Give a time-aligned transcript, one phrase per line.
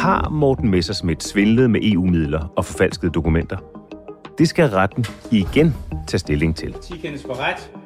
[0.00, 3.56] Har Morten Messerschmidt svindlet med EU-midler og forfalskede dokumenter?
[4.38, 5.74] Det skal retten igen
[6.06, 6.76] tage stilling til.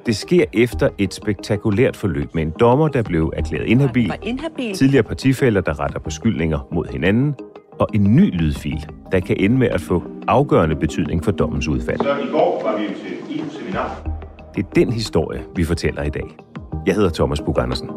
[0.07, 4.13] Det sker efter et spektakulært forløb med en dommer, der blev erklæret inhabil,
[4.75, 7.35] tidligere partifælder, der retter beskyldninger mod hinanden,
[7.81, 11.99] og en ny lydfil, der kan ende med at få afgørende betydning for dommens udfald.
[11.99, 14.09] Så i går var vi jo til EU-seminar.
[14.55, 16.37] Det er den historie, vi fortæller i dag.
[16.87, 17.91] Jeg hedder Thomas Bug Andersen.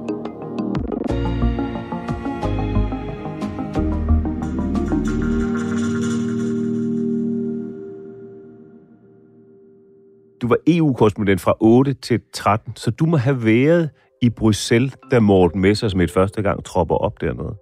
[10.47, 13.89] Du var EU-korrespondent fra 8 til 13, så du må have været
[14.21, 17.55] i Bruxelles, da Morten Messersmith første gang tropper op dernede.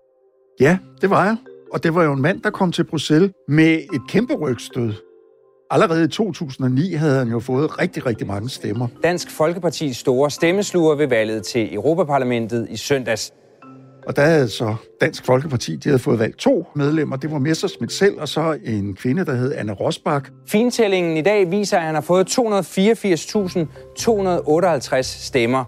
[0.59, 1.37] Ja, det var jeg.
[1.73, 4.93] Og det var jo en mand, der kom til Bruxelles med et kæmpe rygstød.
[5.71, 8.87] Allerede i 2009 havde han jo fået rigtig, rigtig mange stemmer.
[9.03, 13.33] Dansk Folkepartis store stemmesluger ved valget til Europaparlamentet i søndags.
[14.07, 17.15] Og der havde så Dansk Folkeparti, de havde fået valgt to medlemmer.
[17.15, 20.25] Det var Messersmith selv, og så en kvinde, der hed Anne Rosbach.
[20.47, 25.63] Fintællingen i dag viser, at han har fået 284.258 stemmer.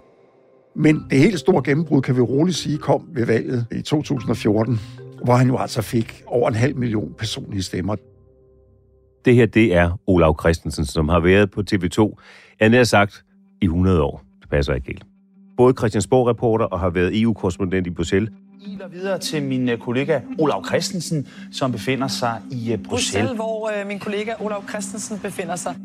[0.74, 4.80] Men det helt store gennembrud, kan vi roligt sige, kom ved valget i 2014,
[5.24, 7.96] hvor han jo altså fik over en halv million personlige stemmer.
[9.24, 12.16] Det her, det er Olav Christensen, som har været på TV2,
[12.60, 13.24] jeg har sagt,
[13.62, 14.22] i 100 år.
[14.40, 15.07] Det passer ikke helt.
[15.58, 18.30] Både Christiansborg-reporter og har været EU-korrespondent i Bruxelles.
[18.66, 22.86] iler videre til min øh, kollega Olav Christensen, som befinder sig i øh, Bruxelles.
[22.88, 25.76] Bruxelles, hvor øh, min kollega Olav Christensen befinder sig.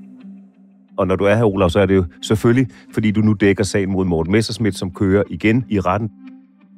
[0.97, 3.63] Og når du er her, Olav, så er det jo selvfølgelig, fordi du nu dækker
[3.63, 6.09] sagen mod Morten Messerschmidt, som kører igen i retten.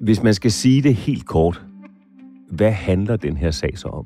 [0.01, 1.65] Hvis man skal sige det helt kort,
[2.51, 4.05] hvad handler den her sag så om?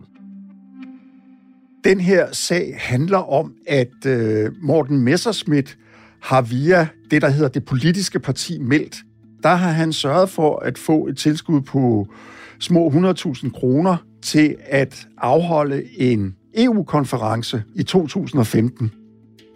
[1.84, 5.78] Den her sag handler om, at øh, Morten Messerschmidt
[6.22, 8.97] har via det, der hedder det politiske parti Meldt,
[9.44, 12.07] der har han sørget for at få et tilskud på
[12.59, 18.91] små 100.000 kroner til at afholde en EU-konference i 2015.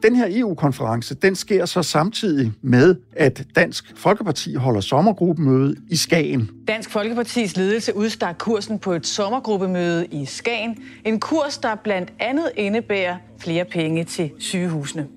[0.03, 6.49] Den her EU-konference, den sker så samtidig med, at Dansk Folkeparti holder sommergruppemøde i Skagen.
[6.67, 10.77] Dansk Folkepartis ledelse udstak kursen på et sommergruppemøde i Skagen.
[11.05, 15.07] En kurs, der blandt andet indebærer flere penge til sygehusene.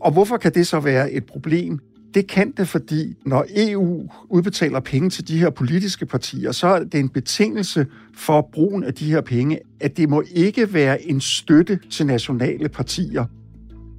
[0.00, 1.78] Og hvorfor kan det så være et problem?
[2.14, 6.84] Det kan det, fordi når EU udbetaler penge til de her politiske partier, så er
[6.84, 11.20] det en betingelse for brugen af de her penge, at det må ikke være en
[11.20, 13.24] støtte til nationale partier.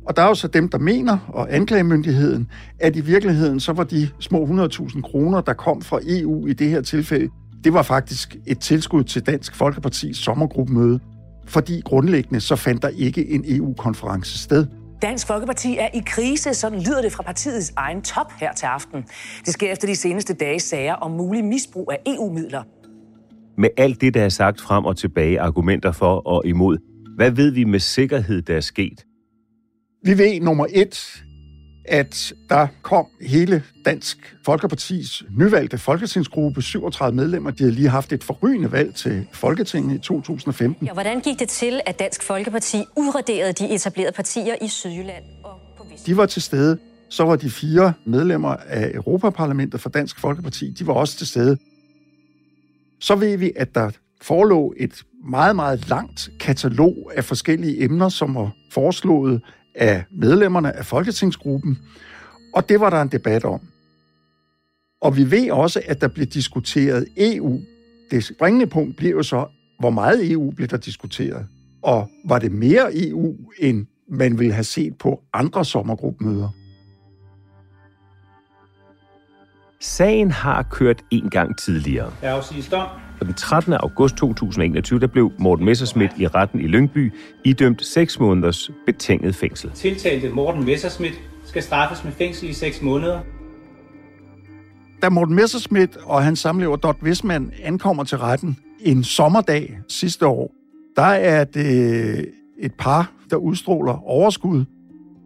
[0.07, 2.47] Og der er jo så dem, der mener, og anklagemyndigheden,
[2.79, 6.69] at i virkeligheden så var de små 100.000 kroner, der kom fra EU i det
[6.69, 7.29] her tilfælde,
[7.63, 10.99] det var faktisk et tilskud til Dansk Folkepartis sommergruppemøde,
[11.45, 14.65] fordi grundlæggende så fandt der ikke en EU-konference sted.
[15.01, 19.05] Dansk Folkeparti er i krise, sådan lyder det fra partiets egen top her til aften.
[19.45, 22.63] Det sker efter de seneste dages sager om mulig misbrug af EU-midler.
[23.57, 26.77] Med alt det, der er sagt frem og tilbage, argumenter for og imod,
[27.15, 29.05] hvad ved vi med sikkerhed, der er sket?
[30.03, 31.23] Vi ved nummer et,
[31.89, 37.51] at der kom hele Dansk Folkepartis nyvalgte folketingsgruppe, 37 medlemmer.
[37.51, 40.87] De havde lige haft et forrygende valg til Folketinget i 2015.
[40.87, 45.59] Ja, hvordan gik det til, at Dansk Folkeparti udraderede de etablerede partier i Sydjylland og
[45.77, 46.05] på Vest?
[46.05, 46.77] De var til stede.
[47.09, 51.57] Så var de fire medlemmer af Europaparlamentet for Dansk Folkeparti, de var også til stede.
[52.99, 53.91] Så ved vi, at der
[54.21, 59.41] forelå et meget, meget langt katalog af forskellige emner, som var foreslået
[59.79, 61.79] af medlemmerne af Folketingsgruppen,
[62.53, 63.59] og det var der en debat om.
[65.01, 67.59] Og vi ved også, at der blev diskuteret EU.
[68.11, 69.45] Det springende punkt bliver jo så,
[69.79, 71.47] hvor meget EU blev der diskuteret.
[71.81, 76.49] Og var det mere EU, end man ville have set på andre sommergruppemøder?
[79.81, 82.11] Sagen har kørt en gang tidligere.
[83.19, 83.73] Og den 13.
[83.73, 87.13] august 2021, der blev Morten Messerschmidt i retten i Lyngby
[87.45, 89.71] idømt 6 måneders betinget fængsel.
[89.71, 91.13] Tiltalte Morten Messerschmidt
[91.45, 93.19] skal straffes med fængsel i 6 måneder.
[95.01, 100.51] Da Morten Messerschmidt og hans samlever Dot Wisman ankommer til retten en sommerdag sidste år,
[100.95, 104.65] der er det et par, der udstråler overskud.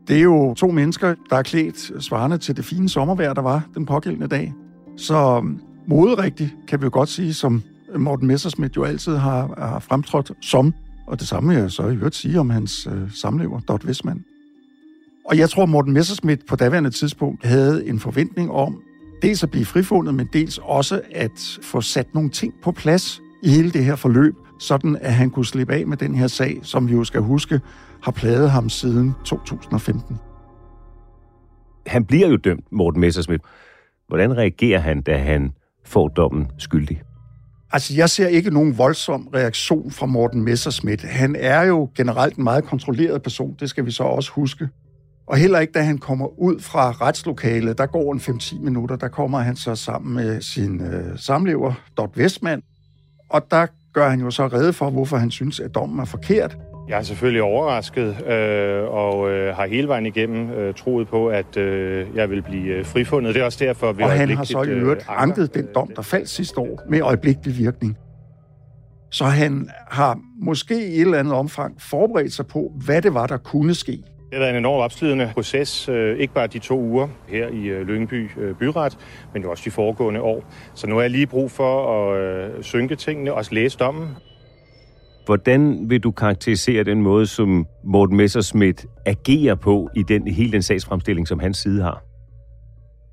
[0.08, 3.68] Det er jo to mennesker, der er klædt svarende til det fine sommervejr, der var
[3.76, 4.54] den pågældende dag.
[4.98, 7.64] Så øhm, moderigtigt, kan vi jo godt sige, som
[7.98, 10.74] Morten Messersmith jo altid har, har fremtrådt som.
[11.08, 14.24] Og det samme vil jeg så i øvrigt sige om hans øh, samlever, Dot Wisman.
[15.26, 18.82] Og jeg tror, Morten Messersmith på daværende tidspunkt havde en forventning om
[19.22, 23.50] dels at blive frifundet, men dels også at få sat nogle ting på plads i
[23.50, 26.88] hele det her forløb, sådan at han kunne slippe af med den her sag, som
[26.88, 27.62] vi jo skal huske,
[28.04, 30.18] har plaget ham siden 2015.
[31.88, 33.42] Han bliver jo dømt, Morten Messerschmidt.
[34.08, 35.52] Hvordan reagerer han, da han
[35.86, 37.02] får dommen skyldig?
[37.72, 41.02] Altså, jeg ser ikke nogen voldsom reaktion fra Morten Messerschmidt.
[41.02, 44.70] Han er jo generelt en meget kontrolleret person, det skal vi så også huske.
[45.28, 49.08] Og heller ikke, da han kommer ud fra retslokalet, der går en 5-10 minutter, der
[49.08, 52.64] kommer han så sammen med sin øh, samlever, Dot Westman.
[53.30, 56.58] Og der gør han jo så redde for, hvorfor han synes, at dommen er forkert.
[56.88, 61.58] Jeg er selvfølgelig overrasket øh, og øh, har hele vejen igennem øh, troet på, at
[61.58, 63.36] øh, jeg vil blive øh, frifundet.
[63.36, 65.92] Det er også derfor, vi Og han har så i øvrigt øh, anket den dom,
[65.96, 67.98] der faldt sidste år med øjeblikkelig virkning.
[69.12, 73.28] Så han har måske i et eller andet omfang forberedt sig på, hvad det var,
[73.28, 73.92] der kunne ske.
[73.92, 77.64] Det har været en enormt opslidende proces, øh, ikke bare de to uger her i
[77.66, 78.98] øh, Lyngby øh, Byret,
[79.34, 80.44] men jo også de foregående år.
[80.74, 84.10] Så nu har jeg lige brug for at øh, synke tingene og læse dommen.
[85.26, 90.62] Hvordan vil du karakterisere den måde, som Morten Messerschmidt agerer på i den, hele den
[90.62, 92.04] sagsfremstilling, som hans side har?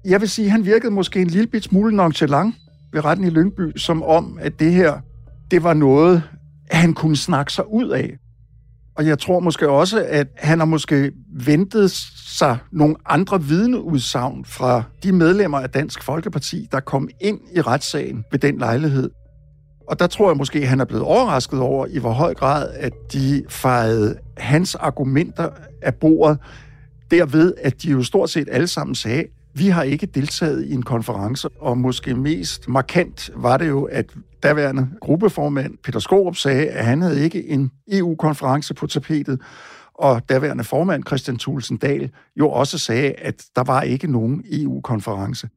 [0.05, 2.55] Jeg vil sige, at han virkede måske en lille bit smule nonchalant
[2.93, 5.01] ved retten i Lyngby, som om, at det her,
[5.51, 6.23] det var noget,
[6.71, 8.17] han kunne snakke sig ud af.
[8.97, 11.13] Og jeg tror måske også, at han har måske
[11.47, 17.61] ventet sig nogle andre vidneudsagn fra de medlemmer af Dansk Folkeparti, der kom ind i
[17.61, 19.11] retssagen ved den lejlighed.
[19.91, 22.71] Og der tror jeg måske, at han er blevet overrasket over, i hvor høj grad,
[22.75, 25.49] at de fejede hans argumenter
[25.83, 26.39] af bordet,
[27.11, 30.83] derved, at de jo stort set alle sammen sagde, vi har ikke deltaget i en
[30.83, 34.07] konference, og måske mest markant var det jo, at
[34.43, 39.41] daværende gruppeformand Peter Skorup sagde, at han havde ikke en EU-konference på tapetet,
[39.95, 45.49] og daværende formand Christian Thulsen Dahl jo også sagde, at der var ikke nogen EU-konference.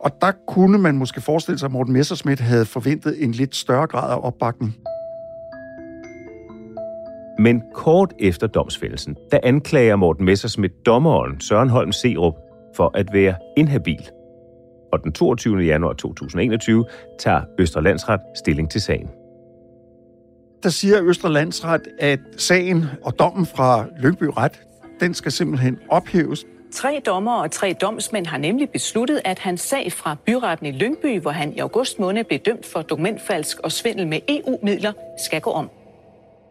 [0.00, 3.86] Og der kunne man måske forestille sig, at Morten Messerschmidt havde forventet en lidt større
[3.86, 4.76] grad af opbakning.
[7.38, 12.34] Men kort efter domsfældelsen, der anklager Morten Messerschmidt dommeren Søren Holm Serup
[12.76, 14.08] for at være inhabil.
[14.92, 15.58] Og den 22.
[15.58, 16.84] januar 2021
[17.18, 19.08] tager Østre Landsret stilling til sagen.
[20.62, 24.62] Der siger Østre Landsret, at sagen og dommen fra Lyngby Ret,
[25.00, 26.46] den skal simpelthen ophæves.
[26.76, 31.20] Tre dommer og tre domsmænd har nemlig besluttet, at hans sag fra byretten i Lyngby,
[31.20, 34.92] hvor han i august måned blev dømt for dokumentfalsk og svindel med EU-midler,
[35.26, 35.70] skal gå om.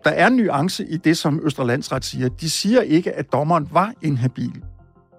[0.03, 2.29] Der er nuance i det, som Østre Landsret siger.
[2.29, 4.63] De siger ikke, at dommeren var inhabil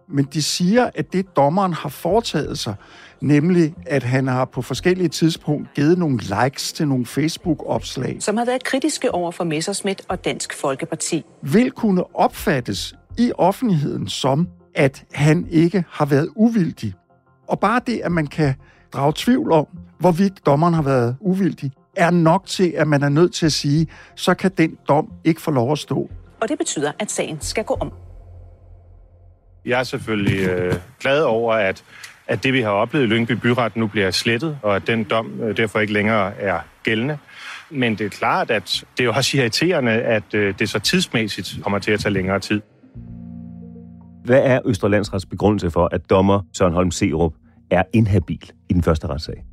[0.09, 2.75] men de siger, at det dommeren har foretaget sig,
[3.21, 8.17] nemlig at han har på forskellige tidspunkter givet nogle likes til nogle Facebook-opslag.
[8.21, 11.25] Som har været kritiske over for Messersmith og Dansk Folkeparti.
[11.43, 16.95] Vil kunne opfattes i offentligheden som, at han ikke har været uvildig.
[17.49, 18.55] Og bare det, at man kan
[18.93, 19.67] drage tvivl om,
[19.99, 23.87] hvorvidt dommeren har været uvildig, er nok til, at man er nødt til at sige,
[24.15, 26.11] så kan den dom ikke få lov at stå.
[26.41, 27.93] Og det betyder, at sagen skal gå om.
[29.65, 31.85] Jeg er selvfølgelig øh, glad over, at,
[32.27, 35.41] at det, vi har oplevet i Lyngby Byret, nu bliver slettet, og at den dom
[35.41, 37.19] øh, derfor ikke længere er gældende.
[37.71, 41.79] Men det er klart, at det er også irriterende, at øh, det så tidsmæssigt kommer
[41.79, 42.61] til at tage længere tid.
[44.27, 47.35] Hvad er Østerlandsrets begrundelse for, at dommer Søren Holm Serup
[47.71, 49.45] er inhabil i den første retssag?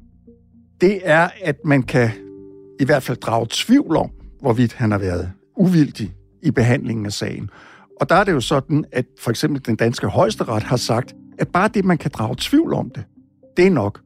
[0.82, 2.10] Det er, at man kan
[2.80, 4.12] i hvert fald drage tvivl om,
[4.42, 6.14] hvorvidt han har været uvildig
[6.44, 7.50] i behandlingen af sagen.
[8.02, 11.48] Og der er det jo sådan, at for eksempel den danske højesteret har sagt, at
[11.48, 13.04] bare det, man kan drage tvivl om det,
[13.58, 14.02] det er nok.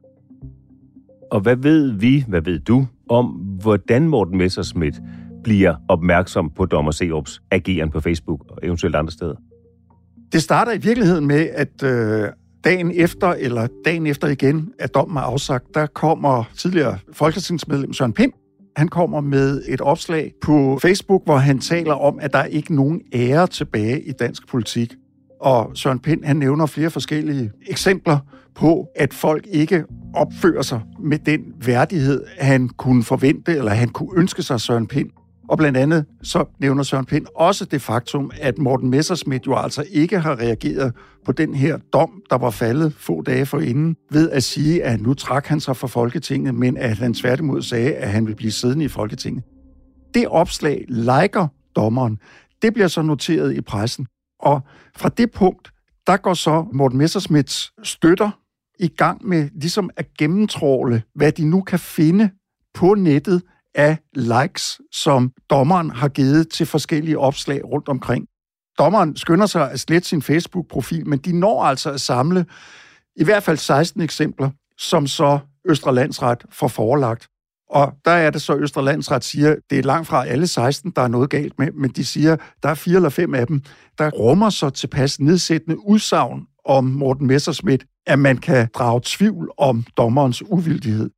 [1.30, 3.26] Og hvad ved vi, hvad ved du, om
[3.62, 5.00] hvordan Morten Messerschmidt
[5.44, 9.34] bliver opmærksom på dommer Serups ageren på Facebook og eventuelt andre steder?
[10.32, 12.28] Det starter i virkeligheden med, at øh,
[12.64, 18.12] dagen efter, eller dagen efter igen, at dommen er afsagt, der kommer tidligere folketingsmedlem Søren
[18.12, 18.32] Pind.
[18.76, 22.74] Han kommer med et opslag på Facebook, hvor han taler om, at der ikke er
[22.74, 24.94] nogen ære tilbage i dansk politik.
[25.40, 28.18] Og Søren Pind, han nævner flere forskellige eksempler
[28.54, 34.10] på, at folk ikke opfører sig med den værdighed, han kunne forvente, eller han kunne
[34.16, 35.10] ønske sig Søren Pind.
[35.48, 39.84] Og blandt andet så nævner Søren Pind også det faktum, at Morten Messersmith jo altså
[39.90, 40.92] ikke har reageret
[41.24, 45.14] på den her dom, der var faldet få dage forinden, ved at sige, at nu
[45.14, 48.84] trak han sig fra Folketinget, men at han tværtimod sagde, at han vil blive siddende
[48.84, 49.44] i Folketinget.
[50.14, 52.18] Det opslag liker dommeren.
[52.62, 54.06] Det bliver så noteret i pressen.
[54.40, 54.60] Og
[54.96, 55.70] fra det punkt,
[56.06, 58.30] der går så Morten Messersmiths støtter
[58.78, 62.30] i gang med ligesom at gennemtråle, hvad de nu kan finde
[62.74, 63.42] på nettet
[63.74, 68.26] af likes, som dommeren har givet til forskellige opslag rundt omkring.
[68.78, 72.46] Dommeren skynder sig at slette sin Facebook-profil, men de når altså at samle
[73.16, 77.28] i hvert fald 16 eksempler, som så Østre Landsret får forelagt.
[77.70, 81.02] Og der er det så, Østre Landsret siger, det er langt fra alle 16, der
[81.02, 83.62] er noget galt med, men de siger, der er fire eller fem af dem,
[83.98, 89.84] der rummer så tilpas nedsættende udsagn om Morten Messerschmidt, at man kan drage tvivl om
[89.96, 91.10] dommerens uvildighed.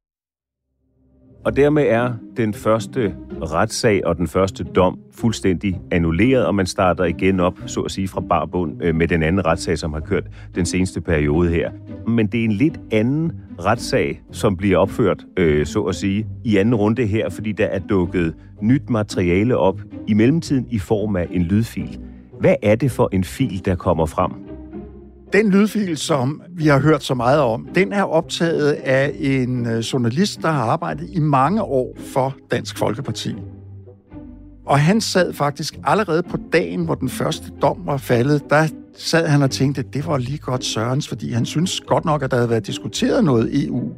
[1.44, 7.04] Og dermed er den første retssag og den første dom fuldstændig annulleret, og man starter
[7.04, 10.24] igen op, så at sige, fra barbund øh, med den anden retssag, som har kørt
[10.54, 11.70] den seneste periode her.
[12.06, 16.56] Men det er en lidt anden retssag, som bliver opført, øh, så at sige, i
[16.56, 21.26] anden runde her, fordi der er dukket nyt materiale op i mellemtiden i form af
[21.30, 21.98] en lydfil.
[22.40, 24.49] Hvad er det for en fil, der kommer frem?
[25.32, 29.78] Den lydfil, som vi har hørt så meget om, den er optaget af en øh,
[29.78, 33.34] journalist, der har arbejdet i mange år for Dansk Folkeparti.
[34.66, 39.26] Og han sad faktisk allerede på dagen, hvor den første dom var faldet, der sad
[39.26, 42.30] han og tænkte, at det var lige godt Sørens, fordi han synes godt nok, at
[42.30, 43.90] der havde været diskuteret noget EU.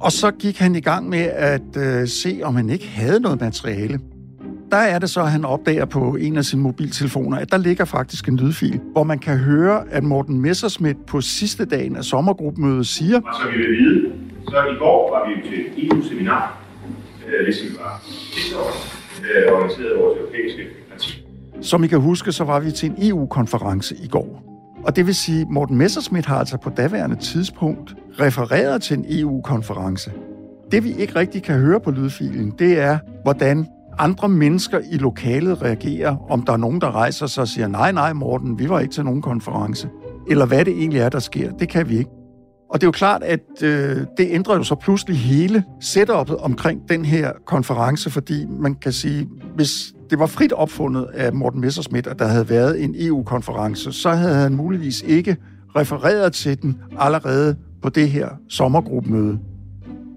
[0.00, 3.40] Og så gik han i gang med at øh, se, om han ikke havde noget
[3.40, 4.00] materiale
[4.70, 7.84] der er det så, at han opdager på en af sine mobiltelefoner, at der ligger
[7.84, 12.86] faktisk en lydfil, hvor man kan høre, at Morten Messerschmidt på sidste dagen af sommergruppemødet
[12.86, 13.16] siger...
[13.16, 14.12] Og så vi vil vide,
[14.48, 16.58] så i går var vi til EU-seminar,
[17.26, 18.72] øh, ligesom vi var sidste år,
[19.22, 21.24] øh, organiseret vores europæiske parti.
[21.60, 24.42] Som I kan huske, så var vi til en EU-konference i går.
[24.84, 29.04] Og det vil sige, at Morten Messerschmidt har altså på daværende tidspunkt refereret til en
[29.08, 30.12] EU-konference.
[30.72, 33.66] Det vi ikke rigtig kan høre på lydfilen, det er, hvordan
[33.98, 37.92] andre mennesker i lokalet reagerer, om der er nogen, der rejser sig og siger, nej,
[37.92, 39.88] nej, Morten, vi var ikke til nogen konference.
[40.30, 41.52] Eller hvad det egentlig er, der sker.
[41.52, 42.10] Det kan vi ikke.
[42.70, 46.88] Og det er jo klart, at øh, det ændrer jo så pludselig hele setupet omkring
[46.88, 52.06] den her konference, fordi man kan sige, hvis det var frit opfundet af Morten Messerschmidt,
[52.06, 55.36] at der havde været en EU-konference, så havde han muligvis ikke
[55.76, 59.38] refereret til den allerede på det her sommergruppemøde.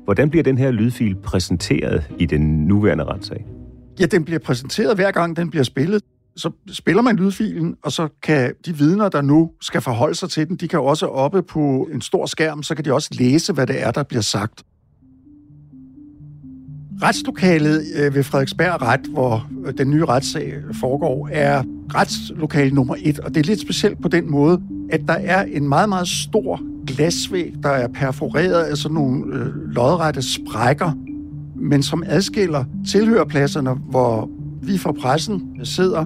[0.05, 3.45] Hvordan bliver den her lydfil præsenteret i den nuværende retssag?
[3.99, 6.03] Ja, den bliver præsenteret hver gang, den bliver spillet.
[6.35, 10.47] Så spiller man lydfilen, og så kan de vidner, der nu skal forholde sig til
[10.47, 13.67] den, de kan også oppe på en stor skærm, så kan de også læse, hvad
[13.67, 14.63] det er, der bliver sagt.
[17.01, 21.63] Retslokalet øh, ved Frederiksberg Ret, hvor øh, den nye retssag foregår, er
[21.95, 25.67] retslokale nummer et, og det er lidt specielt på den måde, at der er en
[25.67, 30.91] meget, meget stor glasvæg, der er perforeret af sådan nogle øh, lodrette sprækker,
[31.55, 34.29] men som adskiller tilhørpladserne, hvor
[34.61, 36.05] vi fra pressen sidder,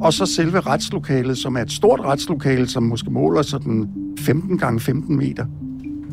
[0.00, 3.88] og så selve retslokalet, som er et stort retslokale, som måske måler sådan
[4.18, 5.46] 15 gange 15 meter.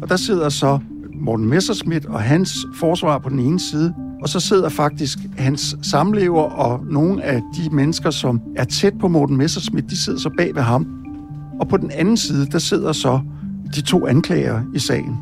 [0.01, 0.79] Og der sidder så
[1.15, 6.41] Morten Messerschmidt og hans forsvar på den ene side, og så sidder faktisk hans samlever
[6.41, 10.55] og nogle af de mennesker, som er tæt på Morten Messerschmidt, de sidder så bag
[10.55, 10.87] ved ham.
[11.59, 13.19] Og på den anden side, der sidder så
[13.75, 15.17] de to anklager i sagen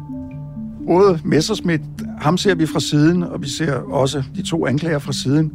[0.88, 1.82] både Messerschmidt,
[2.22, 5.54] ham ser vi fra siden, og vi ser også de to anklager fra siden.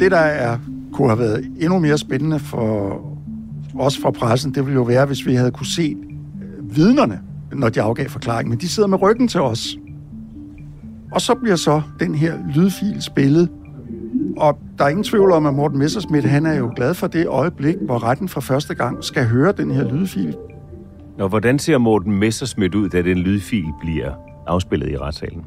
[0.00, 0.58] Det, der er,
[0.92, 3.00] kunne have været endnu mere spændende for
[3.78, 5.96] os fra pressen, det ville jo være, hvis vi havde kunne se
[6.42, 7.20] øh, vidnerne,
[7.52, 9.78] når de afgav forklaring, men de sidder med ryggen til os.
[11.12, 13.48] Og så bliver så den her lydfil spillet,
[14.36, 17.26] Og der er ingen tvivl om, at Morten Messersmith, han er jo glad for det
[17.26, 20.36] øjeblik, hvor retten for første gang skal høre den her lydfil.
[21.18, 24.12] Nå, hvordan ser Morten Messersmith ud, da den lydfil bliver
[24.46, 25.42] afspillet i retssalen?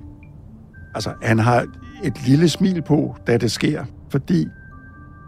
[0.98, 1.66] Altså, han har
[2.04, 4.48] et lille smil på, da det sker, fordi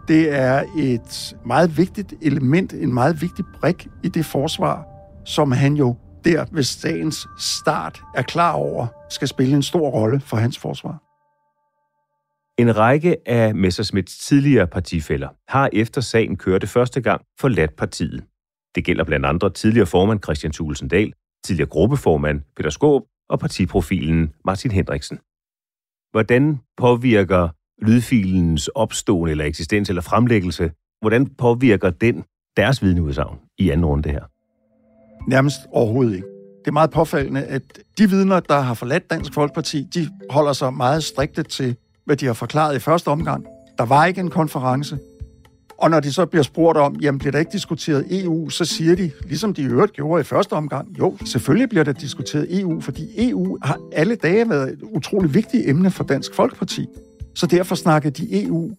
[0.08, 4.84] det er et meget vigtigt element, en meget vigtig brik i det forsvar,
[5.24, 10.20] som han jo der ved sagens start er klar over, skal spille en stor rolle
[10.20, 11.02] for hans forsvar.
[12.62, 18.24] En række af Messersmiths tidligere partifælder har efter sagen kørte første gang forladt partiet.
[18.74, 21.12] Det gælder blandt andre tidligere formand Christian Tulsendal,
[21.44, 25.18] tidligere gruppeformand Peter Skåb og partiprofilen Martin Hendriksen.
[26.10, 27.48] Hvordan påvirker
[27.82, 32.24] lydfilens opståen eller eksistens eller fremlæggelse, hvordan påvirker den
[32.56, 34.24] deres vidneudsagn i anden runde her?
[35.28, 36.26] Nærmest overhovedet ikke.
[36.60, 37.62] Det er meget påfaldende, at
[37.98, 42.26] de vidner, der har forladt Dansk Folkeparti, de holder sig meget strikte til, hvad de
[42.26, 43.46] har forklaret i første omgang.
[43.78, 44.98] Der var ikke en konference.
[45.80, 48.96] Og når de så bliver spurgt om, jamen bliver der ikke diskuteret EU, så siger
[48.96, 52.80] de, ligesom de i øvrigt gjorde i første omgang, jo, selvfølgelig bliver der diskuteret EU,
[52.80, 56.86] fordi EU har alle dage været et utroligt vigtigt emne for Dansk Folkeparti.
[57.34, 58.70] Så derfor snakker de EU.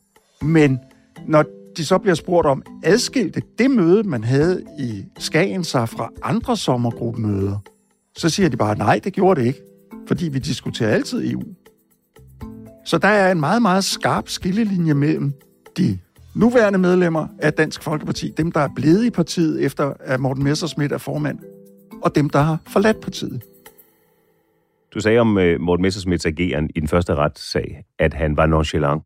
[0.41, 0.79] Men
[1.27, 1.45] når
[1.77, 6.57] de så bliver spurgt om, adskilte det møde, man havde i Skagen sig fra andre
[6.57, 7.57] sommergruppemøder,
[8.17, 9.61] så siger de bare, nej, det gjorde det ikke,
[10.07, 11.43] fordi vi diskuterer altid EU.
[12.85, 15.33] Så der er en meget, meget skarp skillelinje mellem
[15.77, 15.99] de
[16.35, 20.93] nuværende medlemmer af Dansk Folkeparti, dem, der er blevet i partiet efter at Morten Messersmith
[20.93, 21.39] er formand,
[22.03, 23.43] og dem, der har forladt partiet.
[24.93, 29.03] Du sagde om uh, Morten Messersmiths ageren i den første retssag, at han var nonchalant.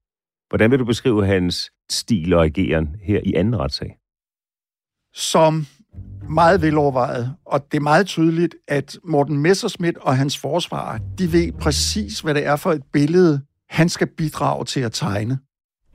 [0.50, 3.98] Hvordan vil du beskrive hans stil og ageren her i anden retssag?
[5.14, 5.66] Som
[6.30, 11.52] meget velovervejet, og det er meget tydeligt, at Morten Messersmith og hans forsvarer, de ved
[11.52, 15.40] præcis, hvad det er for et billede, han skal bidrage til at tegne.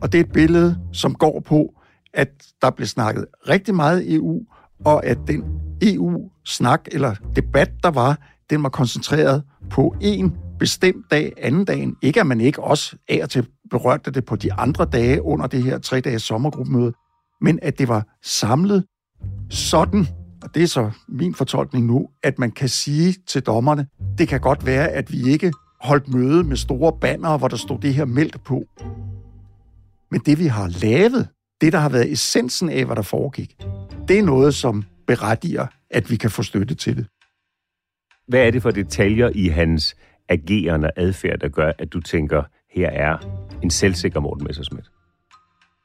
[0.03, 1.75] Og det er et billede, som går på,
[2.15, 2.29] at
[2.63, 4.41] der blev snakket rigtig meget EU,
[4.85, 5.45] og at den
[5.83, 8.19] EU-snak eller debat, der var,
[8.51, 11.97] den var koncentreret på en bestemt dag, anden dagen.
[12.03, 15.47] Ikke at man ikke også af og til berørte det på de andre dage under
[15.47, 16.93] det her tre dages sommergruppemøde,
[17.41, 18.85] men at det var samlet
[19.51, 20.07] sådan,
[20.43, 23.87] og det er så min fortolkning nu, at man kan sige til dommerne,
[24.19, 27.79] det kan godt være, at vi ikke holdt møde med store bannere, hvor der stod
[27.79, 28.65] det her meldt på.
[30.11, 31.29] Men det, vi har lavet,
[31.61, 33.57] det, der har været essensen af, hvad der foregik,
[34.09, 37.07] det er noget, som berettiger, at vi kan få støtte til det.
[38.29, 39.97] Hvad er det for detaljer i hans
[40.29, 42.43] agerende adfærd, der gør, at du tænker,
[42.75, 43.17] her er
[43.63, 44.87] en selvsikker Morten Messersmith?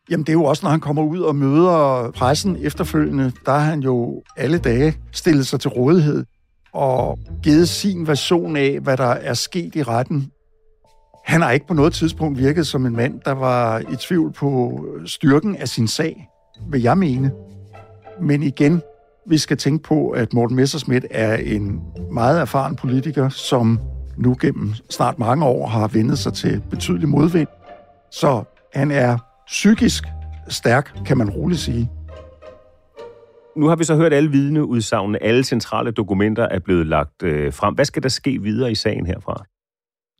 [0.09, 3.59] Jamen det er jo også, når han kommer ud og møder pressen efterfølgende, der har
[3.59, 6.25] han jo alle dage stillet sig til rådighed
[6.73, 10.31] og givet sin version af, hvad der er sket i retten.
[11.25, 14.81] Han har ikke på noget tidspunkt virket som en mand, der var i tvivl på
[15.05, 16.29] styrken af sin sag,
[16.69, 17.31] vil jeg mene.
[18.21, 18.81] Men igen,
[19.27, 23.79] vi skal tænke på, at Morten Messerschmidt er en meget erfaren politiker, som
[24.17, 27.47] nu gennem snart mange år har vendet sig til betydelig modvind.
[28.11, 30.03] Så han er psykisk
[30.47, 31.91] stærk, kan man roligt sige.
[33.57, 37.73] Nu har vi så hørt alle vidneudsagnene, alle centrale dokumenter er blevet lagt øh, frem.
[37.73, 39.45] Hvad skal der ske videre i sagen herfra?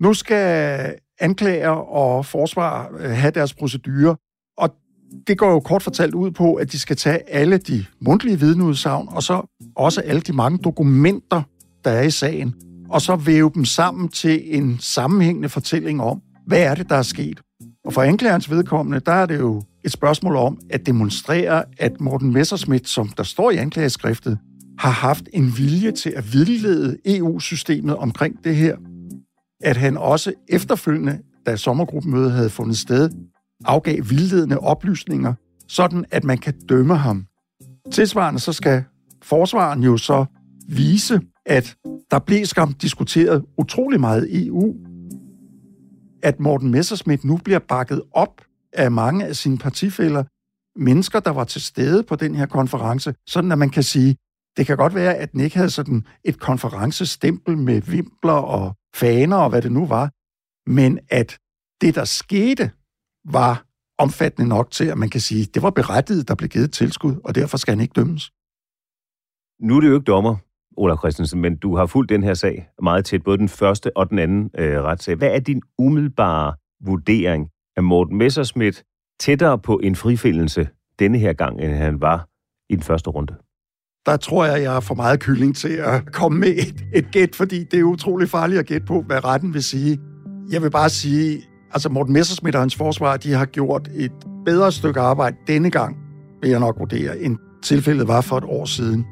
[0.02, 4.16] Nu skal anklager og forsvar øh, have deres procedurer,
[4.58, 4.70] og
[5.28, 9.08] det går jo kort fortalt ud på, at de skal tage alle de mundtlige vidneudsagn,
[9.12, 9.42] og så
[9.76, 11.42] også alle de mange dokumenter,
[11.86, 12.56] der er i sagen,
[12.90, 17.02] og så væve dem sammen til en sammenhængende fortælling om, hvad er det, der er
[17.02, 17.42] sket.
[17.86, 22.34] Og for anklagerens vedkommende, der er det jo et spørgsmål om at demonstrere, at Morten
[22.34, 24.38] Messerschmidt, som der står i anklageskriftet,
[24.80, 28.78] har haft en vilje til at vildlede EU-systemet omkring det her.
[29.66, 33.10] At han også efterfølgende, da sommergruppemødet havde fundet sted,
[33.66, 35.34] afgav vildledende oplysninger,
[35.68, 37.26] sådan at man kan dømme ham.
[37.92, 38.84] Tilsvarende så skal
[39.24, 40.26] forsvaren jo så
[40.68, 41.76] vise, at
[42.12, 44.76] der blev skam diskuteret utrolig meget EU,
[46.24, 48.42] at Morten Messerschmidt nu bliver bakket op
[48.74, 50.24] af mange af sine partifælder,
[50.80, 54.16] mennesker, der var til stede på den her konference, sådan at man kan sige,
[54.58, 59.38] det kan godt være, at den ikke havde sådan et konferencestempel med vimpler og faner
[59.38, 60.06] og hvad det nu var,
[60.70, 61.38] men at
[61.82, 62.72] det, der skete,
[63.38, 63.66] var
[63.98, 67.36] omfattende nok til, at man kan sige, det var berettiget, der blev givet tilskud, og
[67.36, 68.32] derfor skal han ikke dømmes.
[69.60, 70.36] Nu er det jo ikke dommer,
[70.78, 74.10] Ola Christensen, men du har fulgt den her sag meget tæt, både den første og
[74.10, 75.16] den anden øh, retssag.
[75.16, 78.84] Hvad er din umiddelbare vurdering af Morten Messerschmidt
[79.20, 82.28] tættere på en frifindelse denne her gang, end han var
[82.70, 83.36] i den første runde?
[84.06, 87.36] Der tror jeg, jeg er for meget kylling til at komme med et, et gæt,
[87.36, 90.00] fordi det er utrolig farligt at gætte på, hvad retten vil sige.
[90.52, 91.42] Jeg vil bare sige,
[91.76, 94.12] Altså Morten Messersmith og hans forsvar, de har gjort et
[94.46, 95.98] bedre stykke arbejde denne gang,
[96.42, 99.06] vil jeg nok vurdere, end tilfældet var for et år siden.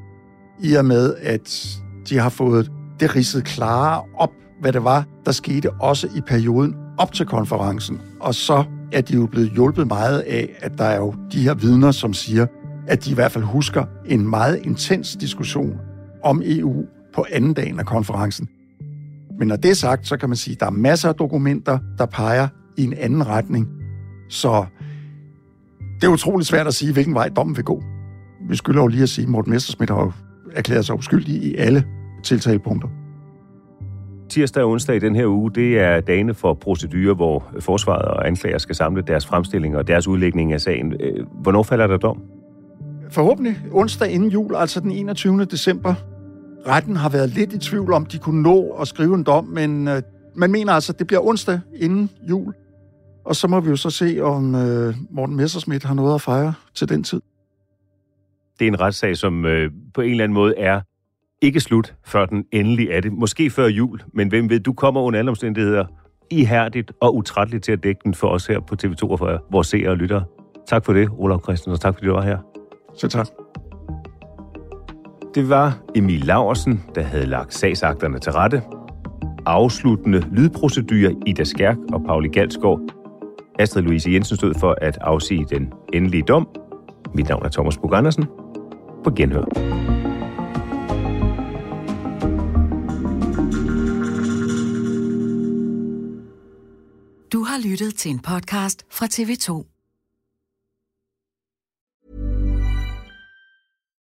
[0.62, 1.67] I og med, at
[2.10, 4.29] de har fået det ridset klare op,
[4.62, 8.01] hvad det var, der skete også i perioden op til konferencen.
[8.19, 11.53] Og så er de jo blevet hjulpet meget af, at der er jo de her
[11.53, 12.45] vidner, som siger,
[12.88, 15.78] at de i hvert fald husker en meget intens diskussion
[16.24, 18.50] om EU på anden dagen af konferencen.
[19.39, 21.80] Men når det er sagt, så kan man sige, at der er masser af dokumenter,
[21.98, 23.67] der peger i en anden retning.
[24.30, 24.65] Så
[26.02, 27.84] det er utroligt svært at sige, hvilken vej dommen vil gå.
[28.50, 30.15] Vi skylder jo lige at sige, at Morten Messerschmidt har
[30.56, 31.84] erklæret sig uskyldig i alle
[32.24, 32.88] tiltalepunkter.
[34.30, 38.28] Tirsdag og onsdag i den her uge, det er dagene for procedurer, hvor forsvaret og
[38.28, 40.93] anklager skal samle deres fremstillinger og deres udlægning af sagen.
[41.00, 42.22] Øh, hvornår falder der dom?
[43.13, 45.45] Forhåbentlig onsdag inden jul, altså den 21.
[45.45, 45.93] december.
[46.67, 49.88] Retten har været lidt i tvivl om, de kunne nå at skrive en dom, men
[49.88, 50.02] øh,
[50.36, 52.54] man mener altså, at det bliver onsdag inden jul.
[53.26, 56.54] Og så må vi jo så se, om øh, Morten Messersmith har noget at fejre
[56.76, 57.21] til den tid.
[58.60, 60.82] Det er en retssag, som øh, på en eller anden måde er
[61.41, 63.13] ikke slut, før den endelig er det.
[63.13, 65.86] Måske før jul, men hvem ved, du kommer under alle omstændigheder
[66.32, 69.67] ihærdigt og utrætteligt til at dække den for os her på TV2 og for vores
[69.67, 70.23] seere og lyttere.
[70.67, 72.53] Tak for det, Olaf Christensen, og tak fordi du var her.
[72.95, 73.27] Så tak.
[75.36, 78.62] Det var Emil Laversen, der havde lagt sagsakterne til rette.
[79.45, 82.79] Afsluttende lydprocedurer Ida Skærk og Pauli Galsgaard.
[83.60, 86.47] Astrid Louise Jensen stod for at afsige den endelige dom.
[87.13, 88.25] Mit navn er Thomas Bug Andersen.
[89.03, 89.43] På genhør.
[97.34, 99.73] Du har lyttet til en podcast fra TV2.